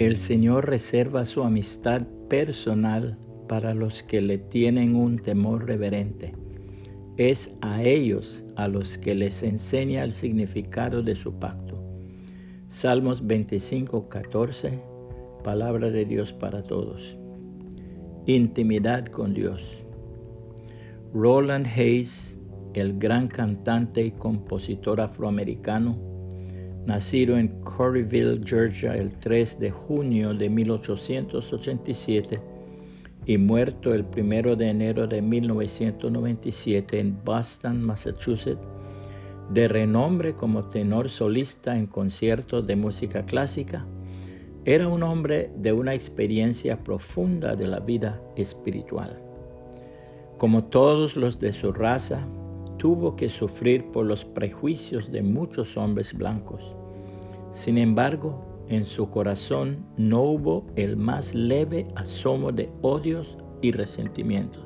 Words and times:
El 0.00 0.16
Señor 0.16 0.66
reserva 0.66 1.26
su 1.26 1.42
amistad 1.42 2.06
personal 2.30 3.18
para 3.50 3.74
los 3.74 4.02
que 4.02 4.22
le 4.22 4.38
tienen 4.38 4.96
un 4.96 5.18
temor 5.18 5.66
reverente. 5.66 6.32
Es 7.18 7.54
a 7.60 7.82
ellos 7.82 8.42
a 8.56 8.66
los 8.66 8.96
que 8.96 9.14
les 9.14 9.42
enseña 9.42 10.02
el 10.02 10.14
significado 10.14 11.02
de 11.02 11.14
su 11.14 11.38
pacto. 11.38 11.84
Salmos 12.68 13.26
25, 13.26 14.08
14, 14.08 14.80
palabra 15.44 15.90
de 15.90 16.06
Dios 16.06 16.32
para 16.32 16.62
todos. 16.62 17.18
Intimidad 18.24 19.04
con 19.04 19.34
Dios. 19.34 19.84
Roland 21.12 21.66
Hayes, 21.66 22.40
el 22.72 22.98
gran 22.98 23.28
cantante 23.28 24.02
y 24.02 24.12
compositor 24.12 24.98
afroamericano, 24.98 26.09
nacido 26.86 27.36
en 27.38 27.48
Corryville, 27.62 28.40
Georgia, 28.44 28.94
el 28.96 29.12
3 29.20 29.60
de 29.60 29.70
junio 29.70 30.34
de 30.34 30.48
1887 30.48 32.40
y 33.26 33.38
muerto 33.38 33.94
el 33.94 34.04
1 34.04 34.56
de 34.56 34.68
enero 34.68 35.06
de 35.06 35.22
1997 35.22 36.98
en 36.98 37.24
Boston, 37.24 37.82
Massachusetts, 37.82 38.60
de 39.50 39.68
renombre 39.68 40.34
como 40.34 40.64
tenor 40.64 41.10
solista 41.10 41.76
en 41.76 41.86
conciertos 41.86 42.66
de 42.66 42.76
música 42.76 43.24
clásica, 43.24 43.84
era 44.64 44.88
un 44.88 45.02
hombre 45.02 45.50
de 45.56 45.72
una 45.72 45.94
experiencia 45.94 46.76
profunda 46.84 47.56
de 47.56 47.66
la 47.66 47.80
vida 47.80 48.20
espiritual. 48.36 49.18
Como 50.38 50.64
todos 50.64 51.16
los 51.16 51.40
de 51.40 51.52
su 51.52 51.72
raza, 51.72 52.26
tuvo 52.80 53.14
que 53.14 53.28
sufrir 53.28 53.84
por 53.92 54.06
los 54.06 54.24
prejuicios 54.24 55.12
de 55.12 55.20
muchos 55.20 55.76
hombres 55.76 56.14
blancos. 56.14 56.74
Sin 57.52 57.76
embargo, 57.76 58.64
en 58.70 58.86
su 58.86 59.10
corazón 59.10 59.84
no 59.98 60.22
hubo 60.22 60.66
el 60.76 60.96
más 60.96 61.34
leve 61.34 61.86
asomo 61.94 62.52
de 62.52 62.70
odios 62.80 63.36
y 63.60 63.72
resentimientos. 63.72 64.64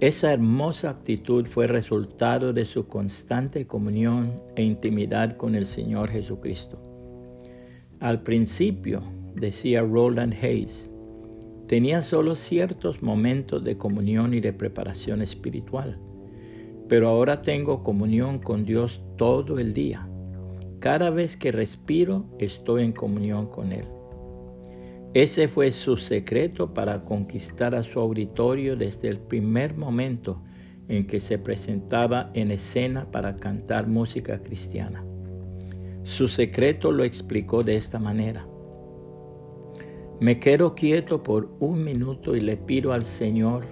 Esa 0.00 0.32
hermosa 0.32 0.88
actitud 0.88 1.44
fue 1.44 1.66
resultado 1.66 2.54
de 2.54 2.64
su 2.64 2.88
constante 2.88 3.66
comunión 3.66 4.40
e 4.56 4.62
intimidad 4.62 5.36
con 5.36 5.54
el 5.54 5.66
Señor 5.66 6.08
Jesucristo. 6.08 6.78
Al 8.00 8.22
principio, 8.22 9.02
decía 9.34 9.82
Roland 9.82 10.32
Hayes, 10.42 10.90
tenía 11.66 12.00
solo 12.00 12.34
ciertos 12.34 13.02
momentos 13.02 13.62
de 13.64 13.76
comunión 13.76 14.32
y 14.32 14.40
de 14.40 14.54
preparación 14.54 15.20
espiritual, 15.20 15.98
pero 16.90 17.08
ahora 17.08 17.40
tengo 17.40 17.84
comunión 17.84 18.40
con 18.40 18.64
Dios 18.64 19.00
todo 19.16 19.60
el 19.60 19.74
día. 19.74 20.08
Cada 20.80 21.10
vez 21.10 21.36
que 21.36 21.52
respiro 21.52 22.26
estoy 22.40 22.82
en 22.82 22.90
comunión 22.90 23.46
con 23.46 23.70
Él. 23.70 23.84
Ese 25.14 25.46
fue 25.46 25.70
su 25.70 25.96
secreto 25.96 26.74
para 26.74 27.04
conquistar 27.04 27.76
a 27.76 27.84
su 27.84 28.00
auditorio 28.00 28.74
desde 28.74 29.06
el 29.06 29.20
primer 29.20 29.76
momento 29.76 30.42
en 30.88 31.06
que 31.06 31.20
se 31.20 31.38
presentaba 31.38 32.32
en 32.34 32.50
escena 32.50 33.08
para 33.12 33.36
cantar 33.36 33.86
música 33.86 34.42
cristiana. 34.42 35.04
Su 36.02 36.26
secreto 36.26 36.90
lo 36.90 37.04
explicó 37.04 37.62
de 37.62 37.76
esta 37.76 38.00
manera. 38.00 38.44
Me 40.18 40.40
quedo 40.40 40.74
quieto 40.74 41.22
por 41.22 41.54
un 41.60 41.84
minuto 41.84 42.34
y 42.34 42.40
le 42.40 42.56
pido 42.56 42.92
al 42.92 43.04
Señor 43.04 43.64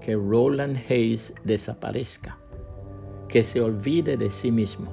que 0.00 0.14
Roland 0.14 0.78
Hayes 0.88 1.32
desaparezca, 1.44 2.40
que 3.36 3.44
se 3.44 3.60
olvide 3.60 4.16
de 4.16 4.30
sí 4.30 4.50
mismo 4.50 4.90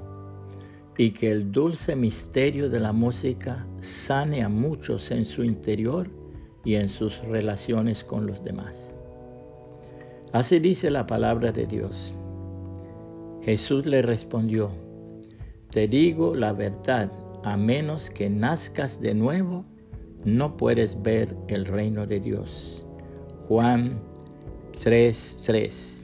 y 0.97 1.11
que 1.11 1.31
el 1.31 1.53
dulce 1.53 1.95
misterio 1.95 2.69
de 2.69 2.77
la 2.77 2.91
música 2.91 3.65
sane 3.79 4.43
a 4.43 4.49
muchos 4.49 5.11
en 5.11 5.23
su 5.23 5.45
interior 5.45 6.09
y 6.65 6.75
en 6.75 6.89
sus 6.89 7.19
relaciones 7.19 8.03
con 8.03 8.27
los 8.27 8.43
demás. 8.43 8.93
Así 10.33 10.59
dice 10.59 10.91
la 10.91 11.07
palabra 11.07 11.53
de 11.53 11.67
Dios. 11.67 12.13
Jesús 13.43 13.85
le 13.85 14.01
respondió, 14.01 14.71
te 15.71 15.87
digo 15.87 16.35
la 16.35 16.51
verdad, 16.51 17.09
a 17.45 17.55
menos 17.55 18.09
que 18.09 18.29
nazcas 18.29 18.99
de 18.99 19.13
nuevo, 19.13 19.63
no 20.25 20.57
puedes 20.57 21.01
ver 21.01 21.33
el 21.47 21.63
reino 21.63 22.05
de 22.05 22.19
Dios. 22.19 22.85
Juan 23.47 24.01
3:3 24.81 26.02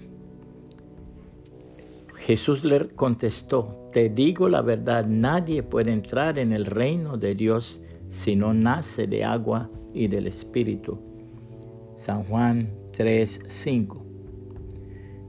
Jesús 2.19 2.65
le 2.65 2.89
contestó, 2.89 3.89
te 3.93 4.09
digo 4.09 4.49
la 4.49 4.61
verdad, 4.61 5.05
nadie 5.07 5.63
puede 5.63 5.93
entrar 5.93 6.37
en 6.37 6.51
el 6.51 6.65
reino 6.65 7.17
de 7.17 7.33
Dios 7.33 7.81
si 8.09 8.35
no 8.35 8.53
nace 8.53 9.07
de 9.07 9.23
agua 9.23 9.69
y 9.93 10.07
del 10.07 10.27
Espíritu. 10.27 10.99
San 11.95 12.25
Juan 12.25 12.69
3:5. 12.91 14.03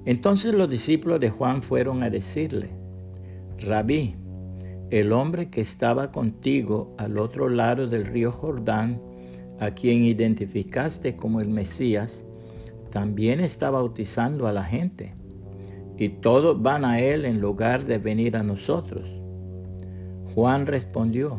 Entonces 0.05 0.53
los 0.53 0.69
discípulos 0.69 1.21
de 1.21 1.31
Juan 1.31 1.63
fueron 1.63 2.03
a 2.03 2.11
decirle, 2.11 2.71
Rabí, 3.59 4.17
el 4.91 5.13
hombre 5.13 5.49
que 5.49 5.61
estaba 5.61 6.11
contigo 6.11 6.95
al 6.99 7.19
otro 7.19 7.49
lado 7.49 7.87
del 7.87 8.07
río 8.07 8.33
Jordán, 8.33 9.01
a 9.61 9.71
quien 9.71 10.05
identificaste 10.05 11.15
como 11.15 11.41
el 11.41 11.49
Mesías, 11.49 12.25
también 12.91 13.39
está 13.39 13.71
bautizando 13.71 14.49
a 14.49 14.53
la 14.53 14.65
gente 14.65 15.15
y 16.01 16.09
todos 16.09 16.61
van 16.61 16.87
a 16.87 16.99
Él 16.99 17.27
en 17.27 17.43
lugar 17.43 17.85
de 17.85 17.99
venir 17.99 18.35
a 18.35 18.43
nosotros. 18.43 19.07
Juan 20.35 20.67
respondió, 20.67 21.39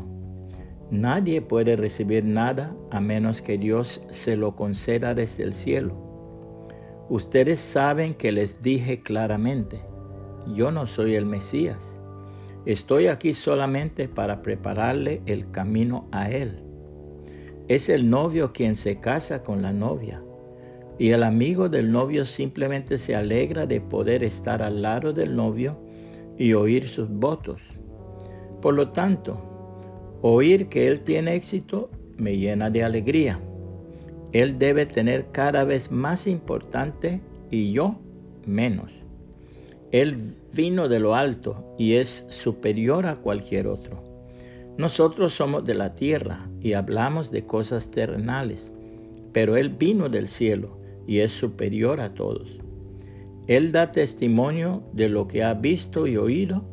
Nadie 0.91 1.41
puede 1.41 1.75
recibir 1.75 2.23
nada 2.23 2.75
a 2.91 3.01
menos 3.01 3.41
que 3.41 3.57
Dios 3.57 4.05
se 4.09 4.37
lo 4.37 4.55
conceda 4.55 5.15
desde 5.15 5.43
el 5.43 5.55
cielo. 5.55 5.95
Ustedes 7.09 7.59
saben 7.59 8.13
que 8.13 8.31
les 8.31 8.61
dije 8.61 9.01
claramente, 9.01 9.81
yo 10.55 10.69
no 10.69 10.85
soy 10.85 11.15
el 11.15 11.25
Mesías. 11.25 11.97
Estoy 12.67 13.07
aquí 13.07 13.33
solamente 13.33 14.07
para 14.07 14.43
prepararle 14.43 15.23
el 15.25 15.49
camino 15.49 16.07
a 16.11 16.29
Él. 16.29 16.61
Es 17.67 17.89
el 17.89 18.07
novio 18.07 18.53
quien 18.53 18.75
se 18.75 18.99
casa 18.99 19.41
con 19.41 19.63
la 19.63 19.73
novia 19.73 20.21
y 20.99 21.11
el 21.11 21.23
amigo 21.23 21.69
del 21.69 21.91
novio 21.91 22.25
simplemente 22.25 22.97
se 22.97 23.15
alegra 23.15 23.65
de 23.65 23.81
poder 23.81 24.23
estar 24.23 24.61
al 24.61 24.81
lado 24.81 25.13
del 25.13 25.35
novio 25.35 25.77
y 26.37 26.53
oír 26.53 26.87
sus 26.87 27.09
votos. 27.09 27.61
Por 28.61 28.75
lo 28.75 28.89
tanto, 28.89 29.41
oír 30.21 30.67
que 30.69 30.87
él 30.87 31.01
tiene 31.01 31.35
éxito 31.35 31.89
me 32.17 32.37
llena 32.37 32.69
de 32.69 32.83
alegría. 32.83 33.39
Él 34.31 34.59
debe 34.59 34.85
tener 34.85 35.31
cada 35.31 35.63
vez 35.63 35.91
más 35.91 36.27
importante 36.27 37.21
y 37.49 37.71
yo 37.73 37.95
menos. 38.45 38.91
Él 39.91 40.35
vino 40.53 40.87
de 40.87 40.99
lo 40.99 41.15
alto 41.15 41.75
y 41.77 41.95
es 41.95 42.25
superior 42.29 43.05
a 43.05 43.17
cualquier 43.17 43.67
otro. 43.67 44.01
Nosotros 44.77 45.33
somos 45.33 45.65
de 45.65 45.73
la 45.73 45.95
tierra 45.95 46.47
y 46.61 46.73
hablamos 46.73 47.29
de 47.29 47.45
cosas 47.45 47.91
terrenales, 47.91 48.71
pero 49.33 49.57
Él 49.57 49.69
vino 49.69 50.07
del 50.07 50.27
cielo 50.27 50.80
y 51.11 51.19
es 51.19 51.33
superior 51.33 51.99
a 51.99 52.13
todos. 52.13 52.57
Él 53.47 53.73
da 53.73 53.91
testimonio 53.91 54.81
de 54.93 55.09
lo 55.09 55.27
que 55.27 55.43
ha 55.43 55.53
visto 55.53 56.07
y 56.07 56.15
oído, 56.15 56.63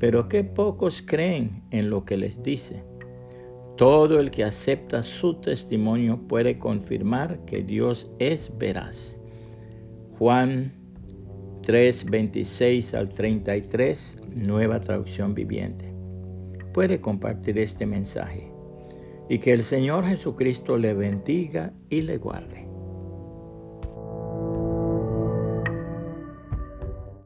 pero 0.00 0.28
qué 0.28 0.42
pocos 0.42 1.00
creen 1.00 1.62
en 1.70 1.88
lo 1.88 2.04
que 2.04 2.16
les 2.16 2.42
dice. 2.42 2.82
Todo 3.76 4.18
el 4.18 4.32
que 4.32 4.42
acepta 4.42 5.04
su 5.04 5.34
testimonio 5.34 6.18
puede 6.26 6.58
confirmar 6.58 7.38
que 7.44 7.62
Dios 7.62 8.10
es 8.18 8.50
veraz. 8.58 9.16
Juan 10.18 10.72
3, 11.62 12.10
26 12.10 12.94
al 12.94 13.10
33, 13.10 14.22
nueva 14.34 14.80
traducción 14.80 15.34
viviente. 15.34 15.94
Puede 16.74 17.00
compartir 17.00 17.58
este 17.58 17.86
mensaje 17.86 18.50
y 19.28 19.38
que 19.38 19.52
el 19.52 19.62
Señor 19.62 20.04
Jesucristo 20.04 20.76
le 20.76 20.94
bendiga 20.94 21.72
y 21.90 22.00
le 22.00 22.18
guarde. 22.18 22.61